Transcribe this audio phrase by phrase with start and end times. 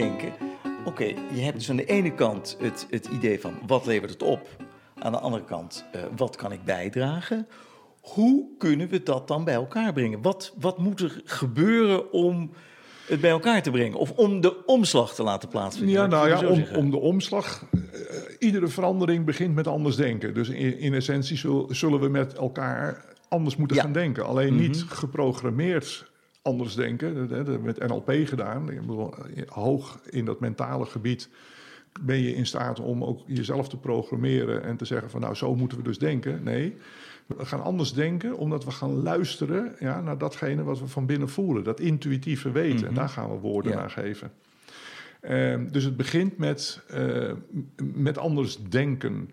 [0.00, 0.32] denken,
[0.84, 4.22] oké, je hebt dus aan de ene kant het, het idee van wat levert het
[4.22, 4.48] op?
[4.98, 7.46] Aan de andere kant, uh, wat kan ik bijdragen?
[8.00, 10.22] Hoe kunnen we dat dan bij elkaar brengen?
[10.22, 12.50] Wat, wat moet er gebeuren om
[13.06, 13.98] het bij elkaar te brengen?
[13.98, 15.94] Of om de omslag te laten plaatsvinden?
[15.94, 17.64] Ja, nou ja, om, om, de omslag.
[17.72, 17.82] Uh,
[18.38, 20.34] iedere verandering begint met anders denken.
[20.34, 21.36] Dus in, in essentie
[21.68, 24.26] zullen we met elkaar anders moeten gaan denken.
[24.26, 24.94] Alleen niet mhm.
[24.94, 26.10] geprogrammeerd
[26.50, 27.28] anders denken.
[27.62, 28.70] Met NLP gedaan.
[28.70, 29.14] Ik bedoel,
[29.48, 31.28] hoog in dat mentale gebied
[32.00, 35.54] ben je in staat om ook jezelf te programmeren en te zeggen van nou zo
[35.54, 36.42] moeten we dus denken.
[36.42, 36.76] Nee,
[37.26, 41.28] we gaan anders denken omdat we gaan luisteren ja, naar datgene wat we van binnen
[41.28, 41.64] voelen.
[41.64, 42.78] Dat intuïtieve weten.
[42.78, 42.94] En mhm.
[42.94, 43.78] daar gaan we woorden ja.
[43.80, 44.32] aan geven.
[45.22, 47.32] Uh, dus het begint met, uh,
[47.94, 49.30] met anders denken.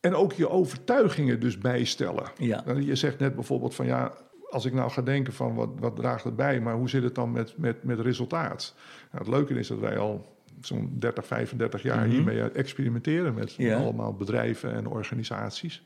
[0.00, 2.24] En ook je overtuigingen dus bijstellen.
[2.36, 2.64] Ja.
[2.78, 4.12] Je zegt net bijvoorbeeld van ja,
[4.50, 7.14] als ik nou ga denken van wat, wat draagt het bij, maar hoe zit het
[7.14, 8.74] dan met, met, met resultaat?
[9.12, 12.10] Nou, het leuke is dat wij al zo'n 30, 35 jaar mhm.
[12.10, 15.82] hiermee experimenteren met allemaal bedrijven en organisaties.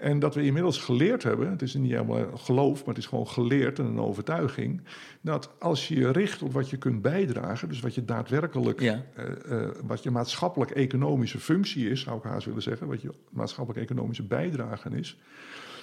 [0.00, 3.28] En dat we inmiddels geleerd hebben, het is niet helemaal geloof, maar het is gewoon
[3.28, 4.80] geleerd en een overtuiging,
[5.20, 9.04] dat als je je richt op wat je kunt bijdragen, dus wat je daadwerkelijk, ja.
[9.48, 14.88] uh, wat je maatschappelijk-economische functie is, zou ik haast willen zeggen, wat je maatschappelijk-economische bijdrage
[14.90, 15.18] is,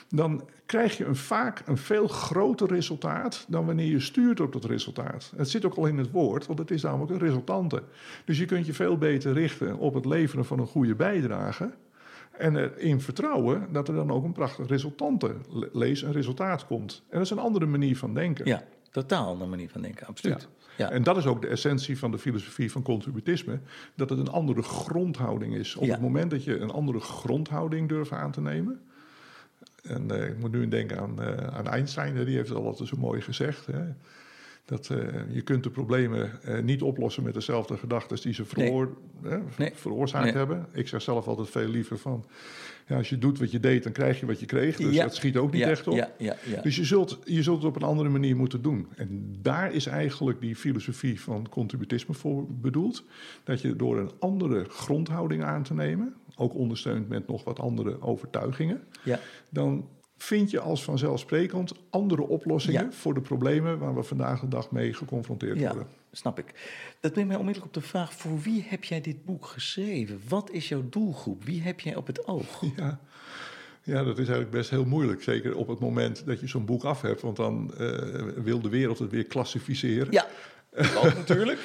[0.10, 4.66] dan krijg je een, vaak een veel groter resultaat dan wanneer je stuurt op dat
[4.66, 5.34] resultaat.
[5.36, 7.84] Het zit ook al in het woord, want het is namelijk een resultante.
[8.26, 11.72] Dus je kunt je veel beter richten op het leveren van een goede bijdrage.
[12.32, 15.36] En erin vertrouwen dat er dan ook een prachtig resultante,
[15.74, 17.04] lees een resultaat komt.
[17.10, 18.46] En dat is een andere manier van denken.
[18.46, 20.48] Ja, totaal andere manier van denken, absoluut.
[20.78, 20.92] Ja.
[20.92, 23.60] En dat is ook de essentie van de filosofie van contributisme.
[23.96, 25.76] Dat het een andere grondhouding is.
[25.76, 28.82] Op het moment dat je een andere grondhouding durft aan te nemen
[29.84, 32.98] en uh, ik moet nu denken aan, uh, aan Einstein, die heeft het altijd zo
[32.98, 33.66] mooi gezegd.
[33.66, 33.84] Hè?
[34.66, 34.98] Dat uh,
[35.30, 36.32] je kunt de problemen
[36.64, 39.40] niet oplossen met dezelfde gedachten die ze veroor nee.
[39.58, 39.72] nee.
[39.74, 40.34] veroorzaakt nee.
[40.34, 40.68] hebben.
[40.72, 42.26] Ik zeg zelf altijd veel liever van,
[42.88, 44.78] ja, als je doet wat je deed, dan krijg je wat je kreeg.
[44.78, 45.04] Dus ja.
[45.04, 46.12] dat schiet ook niet ja, echt op.
[46.64, 48.88] Dus je zult, je zult het op een andere manier moeten doen.
[48.96, 53.04] En daar is eigenlijk die filosofie van contributisme voor bedoeld.
[53.44, 58.02] Dat je door een andere grondhouding aan te nemen, ook ondersteund met nog wat andere
[58.02, 59.20] overtuigingen, ja.
[59.50, 59.88] dan
[60.18, 64.94] vind je als vanzelfsprekend andere oplossingen voor de problemen waar we vandaag de dag mee
[64.94, 65.88] geconfronteerd ja, worden.
[66.12, 66.46] Snap ik.
[67.00, 70.22] Dat brengt mij onmiddellijk op de vraag: voor wie heb jij dit boek geschreven?
[70.28, 71.44] Wat is jouw doelgroep?
[71.44, 72.62] Wie heb jij op het oog?
[72.76, 73.00] Ja.
[73.84, 75.24] Ja, dat is eigenlijk best heel moeilijk.
[75.24, 77.22] Zeker op het moment dat je zo'n boek af hebt.
[77.22, 77.90] Want dan uh,
[78.36, 80.12] wil de wereld het weer klassificeren.
[80.12, 80.28] Ja.
[80.78, 81.60] Ook natuurlijk.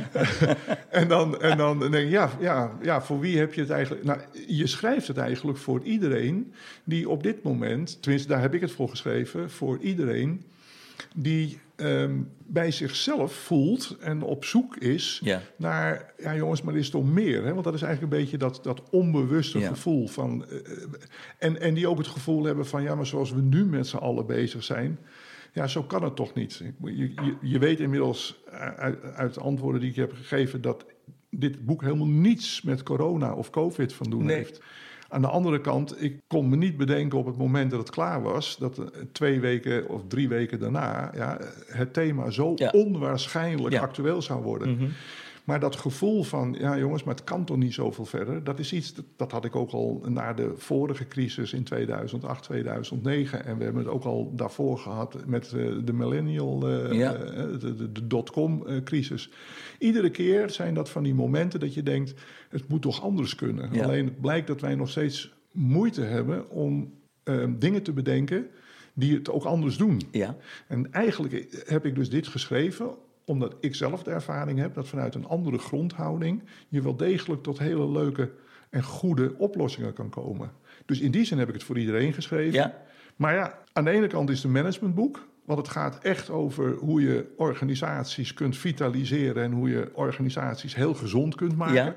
[0.90, 4.04] en, dan, en dan denk je, ja, ja, ja, voor wie heb je het eigenlijk...
[4.04, 6.52] Nou, je schrijft het eigenlijk voor iedereen
[6.84, 8.02] die op dit moment...
[8.02, 9.50] Tenminste, daar heb ik het voor geschreven.
[9.50, 10.44] Voor iedereen
[11.14, 15.42] die um, bij zichzelf voelt en op zoek is ja.
[15.56, 16.12] naar...
[16.18, 17.44] Ja, jongens, maar er is toch meer?
[17.44, 17.52] Hè?
[17.52, 19.68] Want dat is eigenlijk een beetje dat, dat onbewuste ja.
[19.68, 20.44] gevoel van...
[20.50, 20.58] Uh,
[21.38, 22.82] en, en die ook het gevoel hebben van...
[22.82, 24.98] Ja, maar zoals we nu met z'n allen bezig zijn
[25.58, 26.62] ja, zo kan het toch niet.
[26.84, 28.42] Je, je, je weet inmiddels
[28.76, 30.84] uit, uit, de antwoorden die ik heb gegeven dat
[31.30, 34.62] dit boek helemaal niets met corona of COVID van doen heeft.
[35.08, 38.22] Aan de andere kant, ik kon me niet bedenken op het moment dat het klaar
[38.22, 44.42] was, dat twee weken of drie weken daarna ja, het thema zo onwaarschijnlijk actueel zou
[44.42, 44.68] worden.
[44.68, 44.92] Mm
[45.48, 48.44] maar dat gevoel van, ja jongens, maar het kan toch niet zoveel verder.
[48.44, 53.44] Dat is iets, dat, had ik ook al na de vorige crisis in 2008, 2009.
[53.44, 57.16] En we hebben het ook al daarvoor gehad met uh, de millennial, uh, ja.
[57.16, 59.30] uh, de, de, de dotcom-crisis.
[59.78, 62.14] Iedere keer zijn dat van die momenten dat je denkt,
[62.48, 63.68] het moet toch anders kunnen.
[63.72, 63.84] Ja.
[63.84, 66.92] Alleen het blijkt dat wij nog steeds moeite hebben om
[67.58, 68.46] dingen te bedenken
[68.94, 70.02] die het ook anders doen.
[70.10, 70.36] Ja.
[70.66, 72.96] En eigenlijk heb ik dus dit geschreven
[73.28, 77.58] omdat ik zelf de ervaring heb dat vanuit een andere grondhouding je wel degelijk tot
[77.58, 78.30] hele leuke
[78.70, 80.50] en goede oplossingen kan komen.
[80.86, 82.52] Dus in die zin heb ik het voor iedereen geschreven.
[82.52, 82.82] Ja.
[83.16, 85.26] Maar ja, aan de ene kant is het een managementboek.
[85.44, 90.94] Want het gaat echt over hoe je organisaties kunt vitaliseren en hoe je organisaties heel
[90.94, 91.74] gezond kunt maken.
[91.74, 91.96] Ja.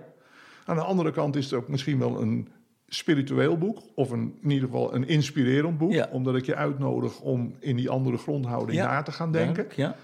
[0.66, 2.48] Aan de andere kant is het ook misschien wel een
[2.88, 6.10] spiritueel boek, of een, in ieder geval een inspirerend boek, ja.
[6.12, 8.86] omdat ik je uitnodig om in die andere grondhouding ja.
[8.86, 9.68] na te gaan denken.
[9.76, 9.96] Ja.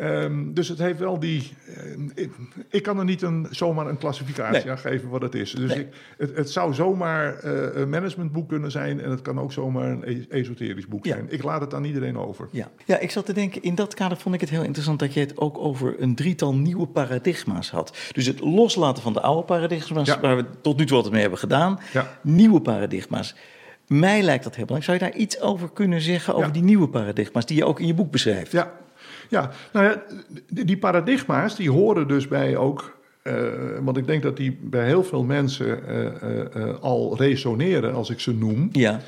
[0.00, 1.52] Um, dus het heeft wel die.
[1.68, 2.30] Uh, ik,
[2.68, 4.70] ik, kan er niet een, zomaar een klassificatie nee.
[4.70, 5.52] aan geven wat het is.
[5.52, 5.80] Dus nee.
[5.80, 9.90] ik, het, het, zou zomaar uh, een managementboek kunnen zijn en het kan ook zomaar
[9.90, 11.14] een e esoterisch boek ja.
[11.14, 11.26] zijn.
[11.32, 12.48] Ik laat het aan iedereen over.
[12.50, 12.70] Ja.
[12.84, 15.20] ja, ik zat te denken, in dat kader vond ik het heel interessant dat je
[15.20, 17.96] het ook over een drietal nieuwe paradigma's had.
[18.12, 20.20] Dus het loslaten van de oude paradigma's, ja.
[20.20, 21.78] waar we tot nu toe wat mee hebben gedaan.
[22.22, 23.34] Nieuwe paradigma's.
[23.98, 24.98] Mij lijkt dat heel belangrijk.
[25.00, 27.86] Zou je daar iets over kunnen zeggen, over die nieuwe paradigma's die je ook in
[27.86, 28.52] je boek beschrijft?
[28.52, 28.72] Ja,
[29.28, 30.02] Ja, nou ja,
[30.64, 32.98] die paradigma's die horen dus bij ook.
[33.22, 33.34] eh,
[33.80, 38.20] want ik denk dat die bij heel veel mensen eh, eh, al resoneren, als ik
[38.20, 38.68] ze noem.
[38.72, 39.00] Ja,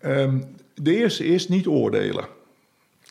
[0.00, 0.38] Ehm,
[0.74, 2.24] de eerste is niet oordelen.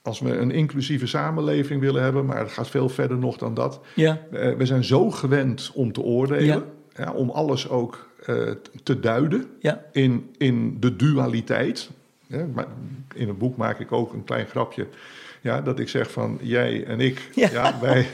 [0.04, 3.80] Als we een inclusieve samenleving willen hebben, maar het gaat veel verder nog dan dat.
[3.96, 6.64] ja, we zijn zo gewend om te oordelen,
[6.96, 8.36] ja, om alles ook eh,
[8.84, 11.90] te duiden ja, in, in de dualiteit.
[12.28, 12.66] Ja, maar
[13.16, 14.88] in het boek maak ik ook een klein grapje.
[15.42, 17.50] Ja, dat ik zeg van jij en ik, Ja.
[17.52, 17.80] ja.
[17.82, 18.08] wij,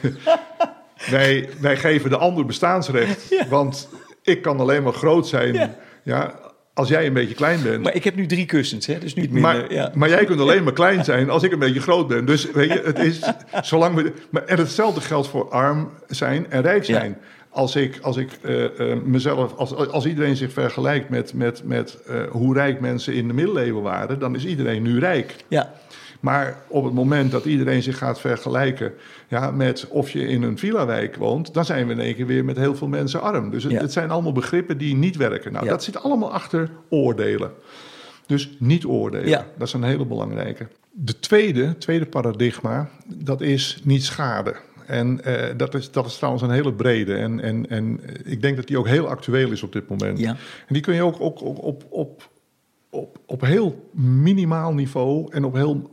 [1.10, 3.48] wij, wij geven de ander bestaansrecht.
[3.50, 3.90] Want
[4.22, 6.40] ik kan alleen maar groot zijn Ja.
[6.74, 7.84] als jij een beetje klein bent.
[7.84, 9.54] maar ik heb nu drie kussens, hè, dus niet minder.
[9.54, 9.92] Maar, ja.
[9.94, 12.26] maar jij kunt alleen maar klein zijn als ik een beetje groot ben.
[12.26, 13.20] Dus weet je, het is
[13.62, 14.14] zolang we.
[14.30, 17.08] Maar, en hetzelfde geldt voor arm zijn en rijk Ja.
[17.56, 21.98] Als ik, als ik eh, eh, mezelf, als, als iedereen zich vergelijkt met, met, met
[22.08, 25.36] eh, hoe rijk mensen in de middeleeuwen waren, dan is iedereen nu rijk.
[25.48, 25.74] ja,
[26.20, 28.94] Maar op het moment dat iedereen zich gaat vergelijken
[29.28, 32.46] ja, met of je in een villa-wijk woont, dan zijn we in één keer weer
[32.46, 33.50] met heel veel mensen arm.
[33.50, 33.82] Dus het, Ja.
[33.82, 35.52] het zijn allemaal begrippen die niet werken.
[35.52, 35.72] Nou, Ja.
[35.72, 37.52] dat zit allemaal achter oordelen.
[38.26, 39.28] Dus niet oordelen.
[39.28, 39.46] Ja.
[39.58, 40.68] Dat is een hele belangrijke.
[40.92, 44.56] De tweede, tweede paradigma, dat is niet schaden.
[44.88, 47.16] En eh, dat, is, dat is trouwens een hele brede.
[47.16, 50.20] En, en, en ik denk dat die ook heel actueel is op dit moment.
[50.20, 50.30] ja,
[50.68, 52.30] En die kun je ook, ook, ook op, op,
[52.90, 55.90] op, op heel minimaal niveau en op heel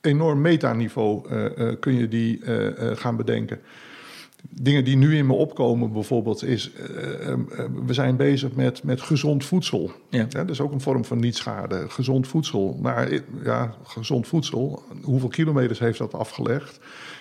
[0.00, 2.40] enorm metaniveau eh, kun je die
[2.94, 3.60] gaan bedenken.
[4.50, 7.38] Dingen die nu in me opkomen bijvoorbeeld is, eh, eh, eh,
[7.86, 9.92] we zijn bezig met, met gezond voedsel.
[10.10, 10.18] Ja.
[10.18, 11.84] Ja, dat is ook een vorm van niet-schade.
[11.88, 12.78] Gezond voedsel.
[12.80, 16.80] Maar ja, gezond voedsel, hoeveel kilometers heeft dat afgelegd?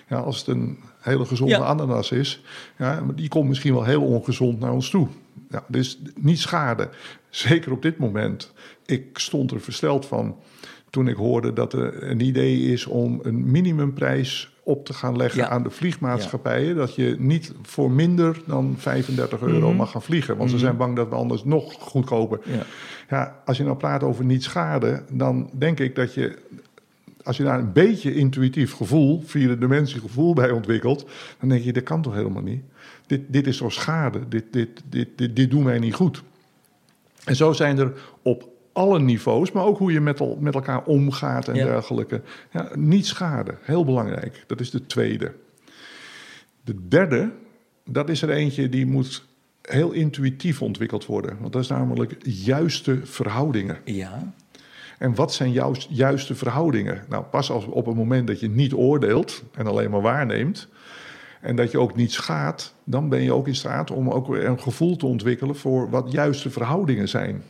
[0.09, 1.59] Ja, als het een hele gezonde Ja.
[1.59, 2.43] ananas is,
[2.77, 5.07] ja, die komt misschien wel heel ongezond naar ons toe.
[5.49, 6.89] Ja, dus niet schade.
[7.29, 8.53] Zeker op dit moment.
[8.85, 10.35] Ik stond er versteld van
[10.89, 15.41] toen ik hoorde dat er een idee is om een minimumprijs op te gaan leggen
[15.41, 15.49] Ja.
[15.49, 16.75] aan de vliegmaatschappijen.
[16.75, 19.77] Dat je niet voor minder dan 35 euro Mhm.
[19.77, 20.37] mag gaan vliegen.
[20.37, 22.39] Want ze zijn bang dat we anders nog goedkoper.
[22.43, 22.63] ja.
[23.09, 26.37] Ja, als je nou praat over niet schade, dan denk ik dat je,
[27.23, 31.05] als je daar een beetje intuïtief gevoel, vierde dimensie gevoel bij ontwikkelt,
[31.39, 32.61] dan denk je, dat kan toch helemaal niet?
[33.07, 34.27] Dit, dit is toch schade?
[34.27, 36.23] Dit, dit, dit, dit, dit doen wij niet goed.
[37.25, 40.83] En zo zijn er op alle niveaus, maar ook hoe je met, el- met elkaar
[40.83, 41.65] omgaat en Ja.
[41.65, 42.21] dergelijke.
[42.51, 44.43] Ja, niet schade, heel belangrijk.
[44.47, 45.33] Dat is de tweede.
[46.63, 47.31] De derde,
[47.85, 49.25] dat is er eentje die moet
[49.61, 51.37] heel intuïtief ontwikkeld worden.
[51.39, 53.77] Want dat is namelijk juiste verhoudingen.
[53.85, 54.33] ja.
[54.97, 57.03] En wat zijn juist, juiste verhoudingen?
[57.09, 60.67] Nou, pas als op het moment dat je niet oordeelt en alleen maar waarneemt.
[61.41, 64.45] En dat je ook niet schaadt, dan ben je ook in staat om ook weer
[64.45, 67.43] een gevoel te ontwikkelen voor wat juiste verhoudingen zijn.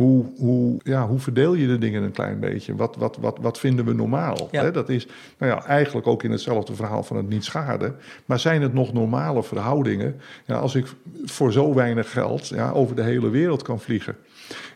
[0.00, 2.76] Hoe, hoe, ja, hoe verdeel je de dingen een klein beetje?
[2.76, 4.48] Wat, wat, wat, wat vinden we normaal?
[4.50, 4.70] Ja.
[4.70, 5.06] Dat is
[5.38, 7.96] nou ja, eigenlijk ook in hetzelfde verhaal van het niet schaden.
[8.24, 10.20] Maar zijn het nog normale verhoudingen?
[10.44, 10.86] Ja, als ik
[11.24, 14.16] voor zo weinig geld ja, over de hele wereld kan vliegen,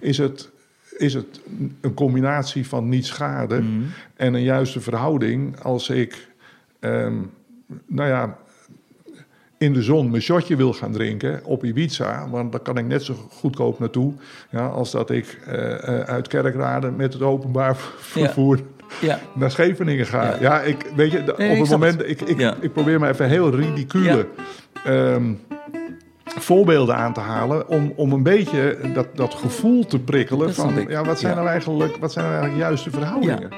[0.01, 0.51] is het,
[0.99, 1.41] is het
[1.81, 3.83] een combinatie van niet schade Mhm.
[4.17, 6.29] en een juiste verhouding als ik,
[6.81, 7.15] ehm,
[7.87, 8.39] nou ja,
[9.59, 13.03] in de zon mijn shotje wil gaan drinken op Ibiza, want daar kan ik net
[13.03, 14.13] zo goedkoop naartoe,
[14.51, 17.77] ja, als dat ik eh, eh, uit Kerkrade met het openbaar
[18.15, 18.61] vervoer
[19.01, 19.19] ja.
[19.35, 20.25] naar Scheveningen ga.
[20.25, 20.37] Ja.
[20.41, 22.11] Ja, ik weet je, Nee, op het moment, het.
[22.11, 22.55] ik, ik, Ja.
[22.61, 24.27] ik probeer maar even heel ridicule
[24.85, 25.33] ehm,
[26.25, 30.85] voorbeelden aan te halen om, om een beetje dat, dat gevoel te prikkelen Dat van,
[30.89, 33.49] ja, wat zijn nou eigenlijk, wat zijn nou eigenlijk juiste verhoudingen?